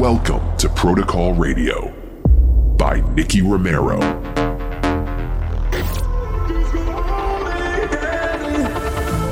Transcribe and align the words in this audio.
Welcome 0.00 0.56
to 0.56 0.70
Protocol 0.70 1.34
Radio 1.34 1.92
by 2.78 3.02
Nicky 3.12 3.42
Romero. 3.42 4.00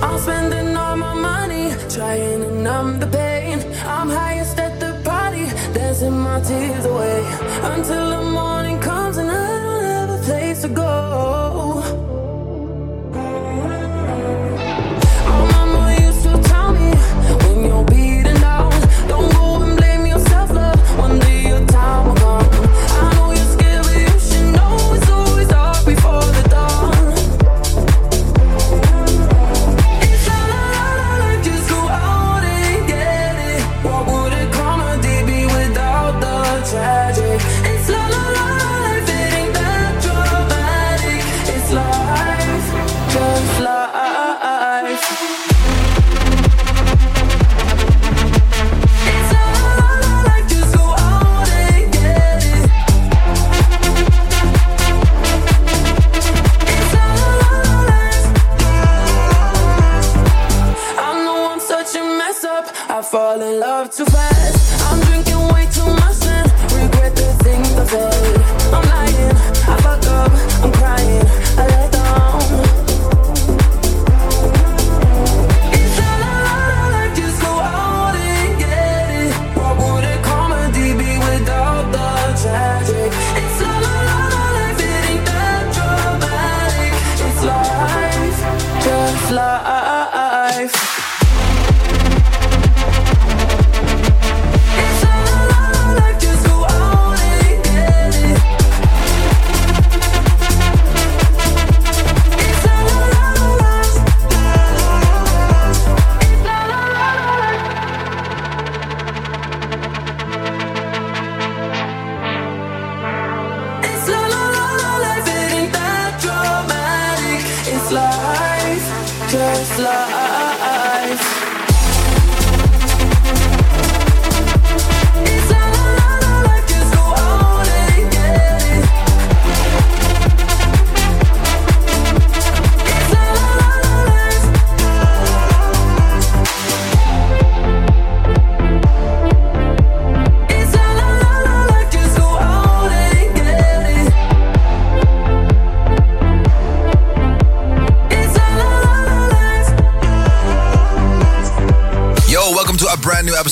I'm 0.02 0.18
spending 0.18 0.76
all 0.76 0.94
my 0.98 1.14
money 1.14 1.70
trying 1.88 2.42
to 2.42 2.50
numb 2.60 3.00
the 3.00 3.06
pain. 3.06 3.60
I'm 3.86 4.10
highest 4.10 4.58
at 4.58 4.78
the 4.78 5.00
party, 5.08 5.46
dancing 5.72 6.12
my 6.12 6.38
tears 6.42 6.84
away 6.84 7.24
until 7.62 8.10
the 8.10 8.30
morning 8.30 8.78
comes 8.78 9.16
and 9.16 9.30
I 9.30 9.62
don't 9.62 9.84
have 9.84 10.20
a 10.20 10.22
place 10.22 10.60
to 10.60 10.68
go. 10.68 11.57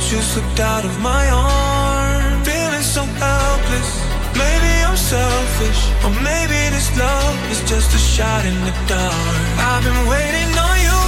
But 0.00 0.12
you 0.12 0.20
slipped 0.22 0.60
out 0.60 0.84
of 0.84 0.98
my 1.00 1.28
arm. 1.28 2.42
Feeling 2.42 2.86
so 2.96 3.02
helpless. 3.20 3.90
Maybe 4.32 4.72
I'm 4.88 4.96
selfish, 4.96 5.80
or 6.04 6.12
maybe 6.24 6.58
this 6.74 6.88
love 6.96 7.36
is 7.52 7.60
just 7.68 7.94
a 7.94 7.98
shot 7.98 8.46
in 8.46 8.56
the 8.64 8.74
dark. 8.88 9.44
I've 9.68 9.84
been 9.84 10.02
waiting 10.08 10.50
on 10.66 10.76
you. 10.86 11.00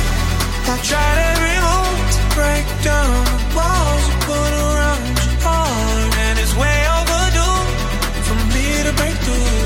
I've 0.70 0.82
tried 0.84 1.19
every 1.32 1.58
move 1.69 2.00
to 2.16 2.22
break 2.36 2.66
down 2.84 3.16
the 3.32 3.41
walls 3.56 4.03
you 4.08 4.16
put 4.28 4.53
around 4.60 5.04
your 5.24 5.36
heart, 5.47 6.12
and 6.26 6.34
it's 6.42 6.54
way 6.62 6.78
overdue 6.98 7.60
for 8.26 8.38
me 8.54 8.66
to 8.86 8.92
break 9.00 9.16
through. 9.24 9.56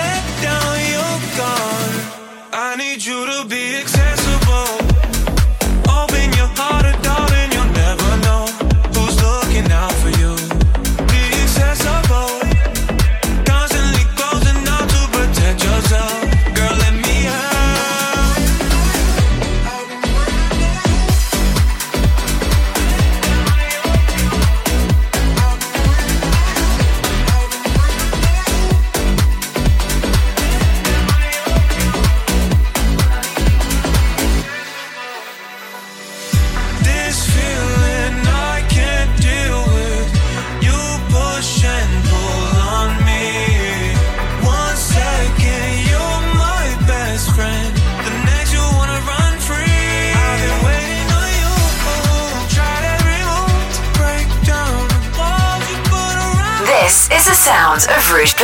Let 0.00 0.22
down 0.46 0.74
your 0.96 1.14
guard. 1.38 1.94
I 2.52 2.74
need 2.82 2.98
you 3.04 3.18
to 3.30 3.38
be 3.46 3.62
accessible. 3.82 4.89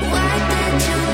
Why 0.00 0.38
did 0.50 0.88
you? 0.88 1.13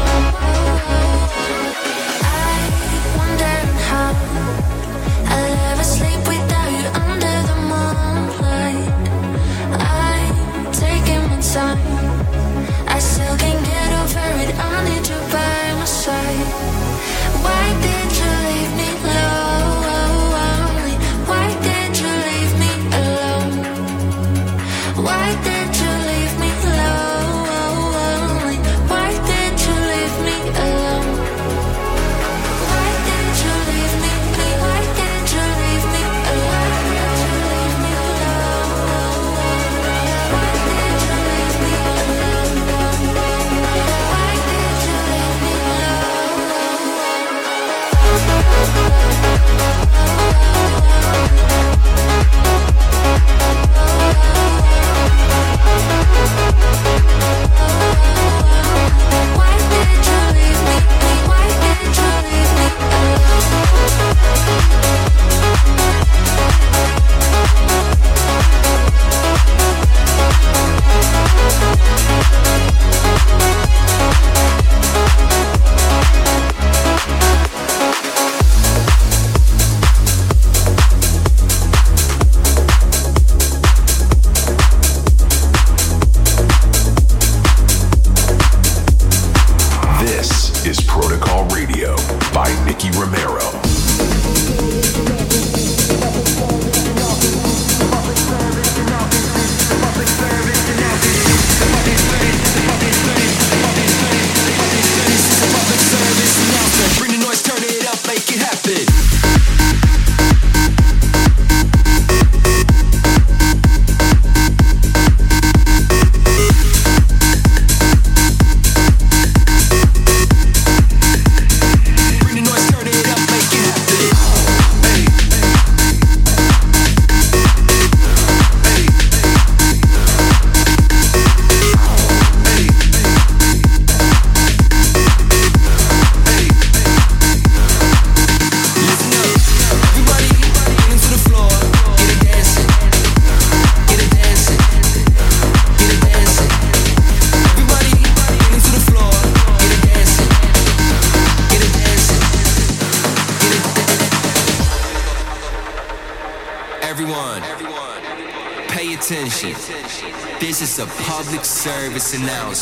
Service 162.11 162.23
announcement. 162.23 162.60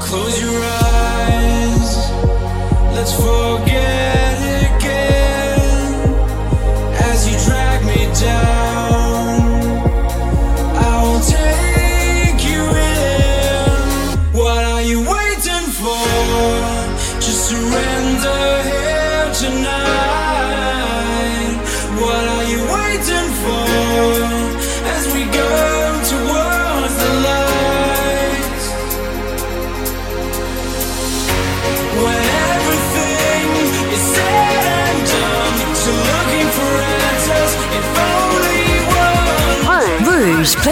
Close 0.00 0.40
your 0.42 0.60
eyes. 0.62 2.10
Let's 2.94 3.12
fall. 3.14 3.39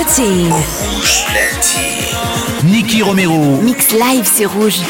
Platine. 0.04 0.52
Rouge 0.52 1.24
platine. 1.26 2.70
Nicky 2.70 3.02
Romero. 3.02 3.56
Mix 3.62 3.90
live, 3.90 4.30
c'est 4.32 4.46
rouge. 4.46 4.80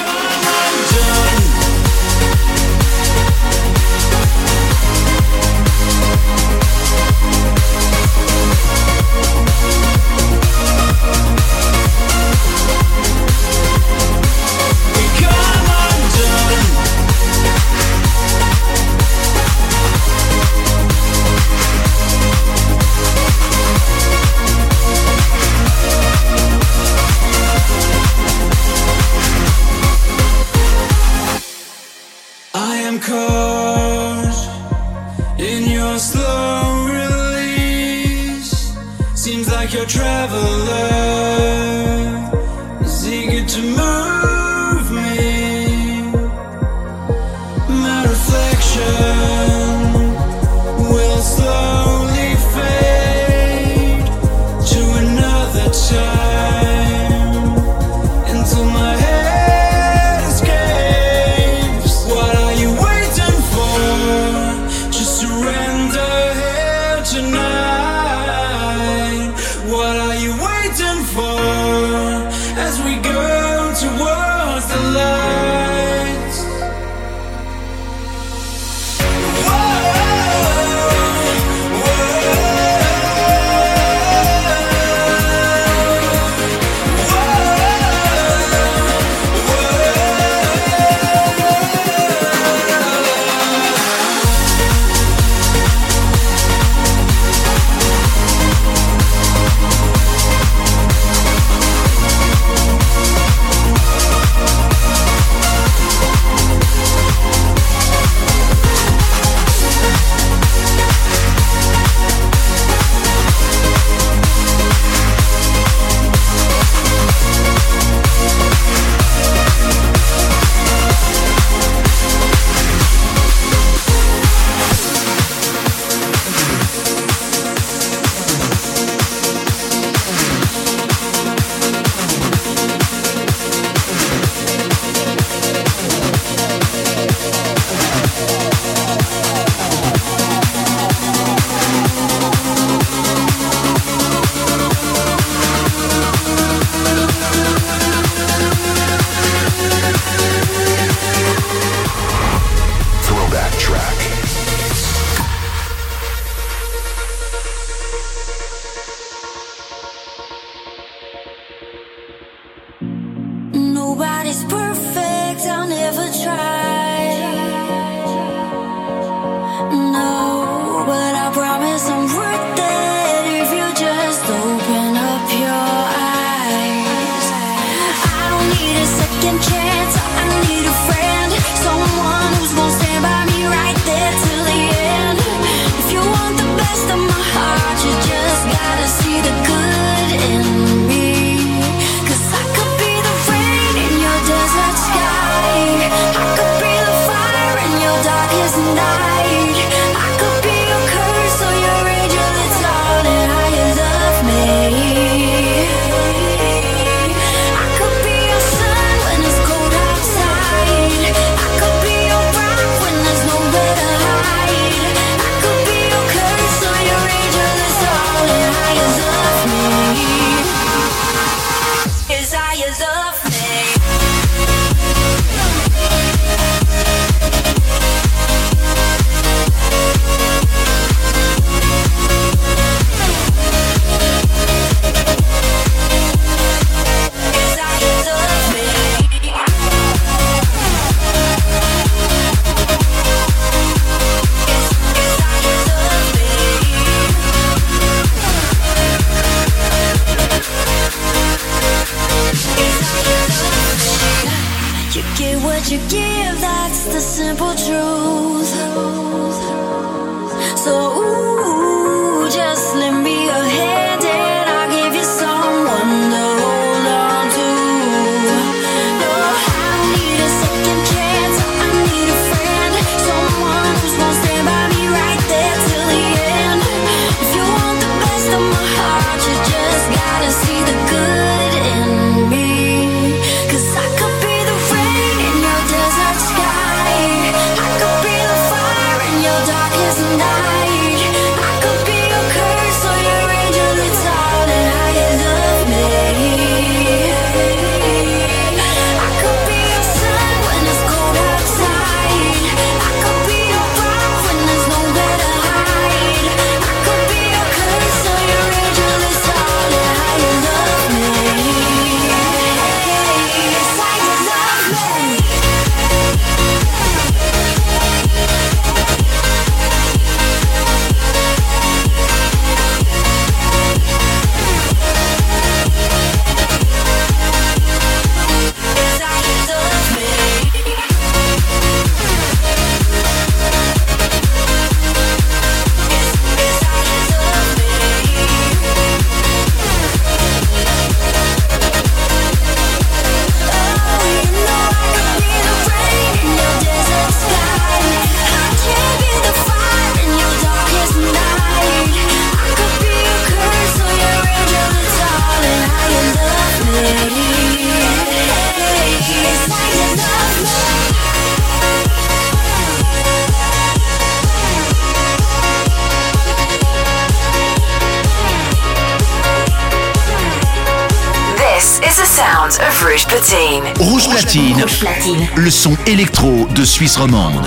Le 375.38 375.50
son 375.50 375.76
électro 375.86 376.46
de 376.54 376.64
Suisse 376.64 376.96
romande. 376.96 377.44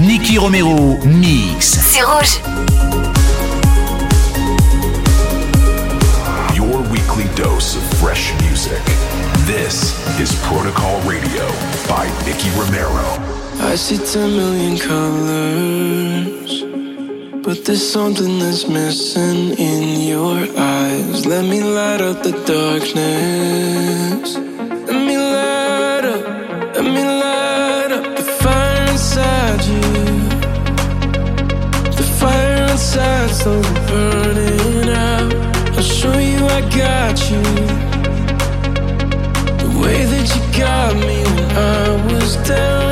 Nicky 0.00 0.36
Romero 0.38 0.98
mix. 1.04 1.78
C'est 1.80 2.02
rouge. 2.02 2.40
Your 6.54 6.82
weekly 6.90 7.24
dose 7.34 7.76
of 7.76 7.82
fresh 7.98 8.34
music. 8.42 8.82
This 9.46 9.94
is 10.20 10.34
Protocol 10.46 11.00
Radio 11.08 11.46
by 11.88 12.06
Nicky 12.26 12.50
Romero. 12.58 12.92
I 13.60 13.76
see 13.76 13.96
10 13.98 14.36
million 14.36 14.76
colors, 14.78 16.64
but 17.42 17.64
there's 17.64 17.82
something 17.82 18.38
that's 18.38 18.68
missing 18.68 19.54
in 19.58 20.02
your 20.06 20.46
eyes. 20.58 21.24
Let 21.24 21.44
me 21.46 21.62
light 21.62 22.02
up 22.02 22.22
the 22.22 22.32
darkness. 22.44 24.36
Slowly 33.30 33.74
burning 33.88 34.88
out. 34.88 35.34
I'll 35.76 35.82
show 35.82 36.18
you 36.18 36.44
I 36.46 36.60
got 36.82 37.30
you. 37.30 37.42
The 39.62 39.70
way 39.80 40.04
that 40.04 40.26
you 40.34 40.58
got 40.58 40.94
me 40.94 41.22
when 41.34 41.50
I 41.56 42.12
was 42.12 42.36
down 42.48 42.85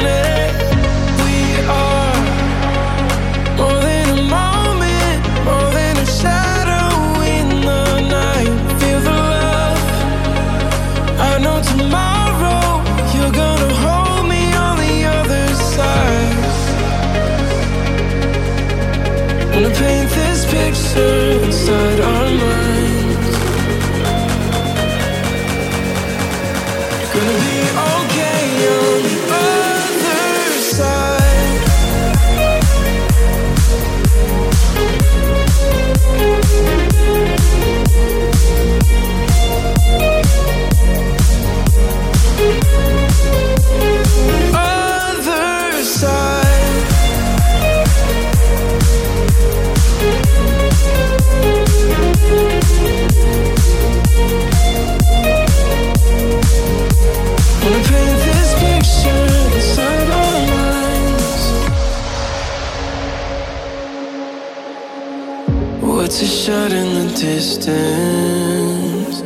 distance. 67.34 69.16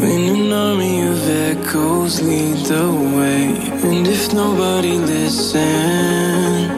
When 0.00 0.20
an 0.34 0.52
army 0.52 0.96
of 1.12 1.28
echoes 1.28 2.22
lead 2.22 2.58
the 2.72 2.86
way, 3.16 3.42
and 3.88 4.06
if 4.06 4.32
nobody 4.32 4.96
listens, 5.12 6.68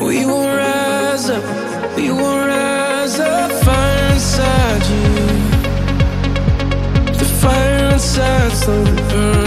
we 0.00 0.24
will 0.24 0.48
rise 0.64 1.28
up. 1.28 1.44
We 1.96 2.06
will 2.10 2.38
rise 2.54 3.20
up. 3.20 3.50
Fire 3.66 4.12
inside 4.14 4.84
you. 4.94 5.08
The 7.20 7.28
fire 7.42 7.92
inside 7.92 8.52
the 8.66 8.76
burn. 9.10 9.43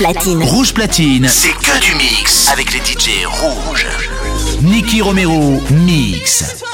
Rouge 0.00 0.74
Platine. 0.74 1.28
C'est 1.28 1.48
que 1.48 1.80
du 1.80 1.94
mix 1.96 2.48
avec 2.52 2.72
les 2.72 2.78
DJ 2.78 3.26
rouges. 3.26 3.86
Niki 4.62 5.02
Romero, 5.02 5.60
mix. 5.70 6.67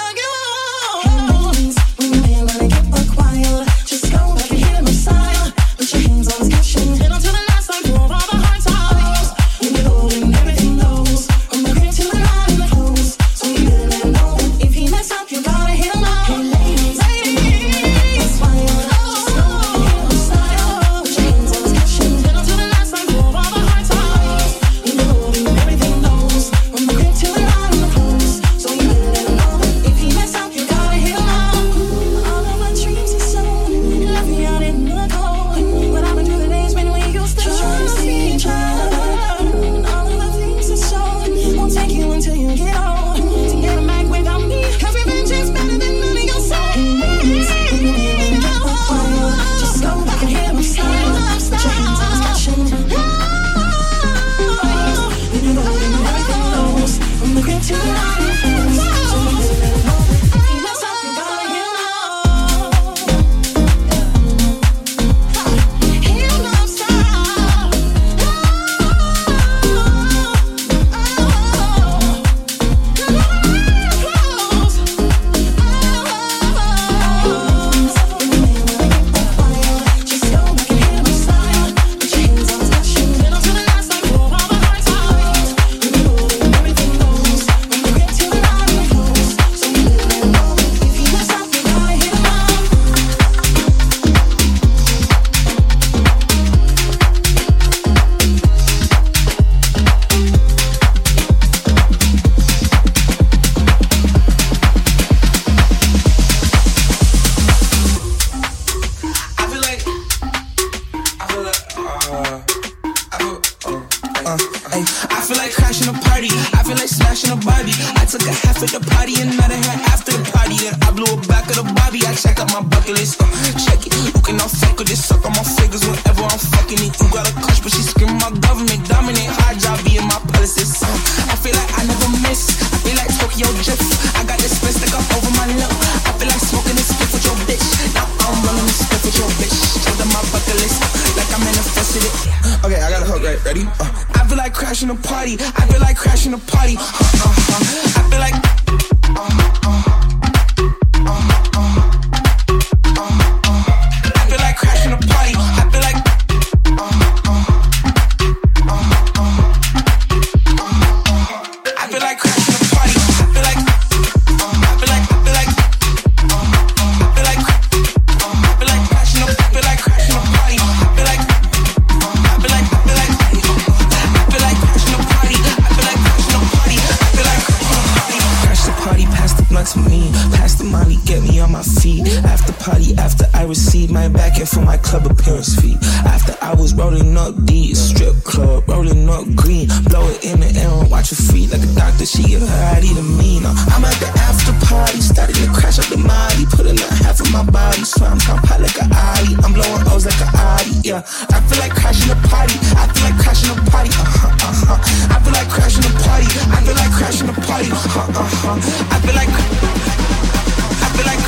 parents' 185.25 185.57
feet. 185.61 185.79
After 186.05 186.37
I 186.41 186.55
was 186.55 186.75
rolling 186.75 187.17
up 187.17 187.33
deep, 187.45 187.77
strip 187.77 188.15
club, 188.25 188.69
rolling 188.69 189.09
up 189.09 189.25
green. 189.35 189.67
Blow 189.89 190.05
it 190.09 190.25
in 190.25 190.41
the 190.41 190.53
air 190.61 190.71
watch 190.89 191.11
it 191.13 191.17
free 191.17 191.47
like 191.49 191.65
a 191.65 191.73
doctor. 191.75 192.07
She 192.07 192.37
a 192.37 192.39
hottie 192.39 192.95
to 192.95 193.03
me. 193.03 193.41
now. 193.41 193.55
I'm 193.73 193.85
at 193.85 193.97
the 193.99 194.09
after 194.29 194.53
party, 194.69 195.01
starting 195.01 195.37
to 195.37 195.49
crash 195.53 195.79
up 195.81 195.89
the 195.89 195.97
Molly. 195.97 196.45
Putting 196.53 196.79
out 196.79 196.95
half 197.03 197.21
of 197.21 197.33
my 197.33 197.43
body, 197.43 197.85
so 197.85 198.05
I'm 198.05 198.21
like 198.61 198.77
a 198.77 198.87
eye. 198.93 199.35
I'm 199.43 199.53
blowing 199.53 199.83
O's 199.91 200.05
like 200.07 200.21
a 200.21 200.29
eye, 200.37 200.69
yeah. 200.85 201.01
I 201.33 201.41
feel 201.49 201.59
like 201.59 201.75
crashing 201.75 202.13
a 202.13 202.19
party. 202.29 202.57
I 202.77 202.85
feel 202.93 203.05
like 203.09 203.19
crashing 203.19 203.51
a 203.51 203.57
party, 203.73 203.91
uh 203.97 204.05
huh, 204.05 204.45
uh 204.45 204.77
huh. 204.77 205.15
I 205.15 205.17
feel 205.25 205.33
like 205.33 205.49
crashing 205.49 205.85
a 205.89 205.93
party. 206.05 206.29
I 206.53 206.59
feel 206.63 206.77
like 206.77 206.93
crashing 206.93 207.29
a 207.29 207.35
party, 207.35 207.69
uh 207.73 207.81
huh, 207.81 208.21
uh 208.21 208.29
huh. 208.45 208.93
I 208.93 208.97
feel 209.01 209.17
like. 209.17 209.33
I 209.33 210.89
feel 210.95 211.07
like. 211.09 211.23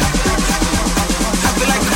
I 1.44 1.51
feel 1.59 1.68
like. 1.68 1.95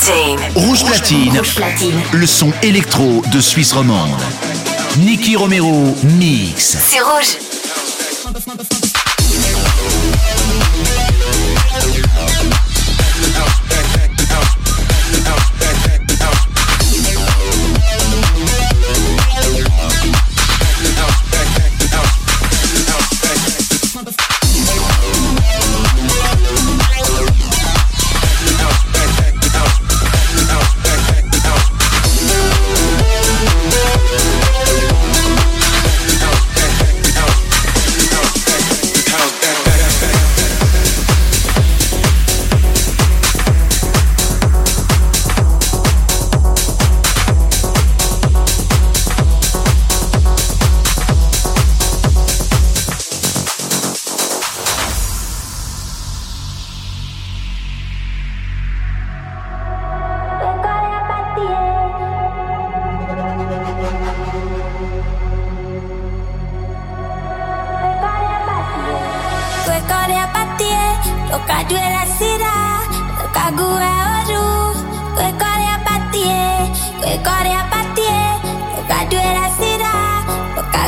Platine. 0.00 0.40
Rouge 0.54 0.84
Platine, 0.84 1.38
Rouge 1.38 1.54
Platine. 1.54 2.00
le 2.12 2.26
son 2.26 2.52
électro 2.62 3.22
de 3.32 3.40
Suisse 3.40 3.72
romande. 3.72 4.18
Nicky 4.98 5.36
Romero 5.36 5.94
mix. 6.18 6.78
C'est 6.88 7.00
rouge. 7.00 7.49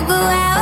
Go 0.08 0.14
out. 0.14 0.61